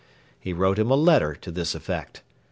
[0.39, 2.23] He wrote him a letter to this effect.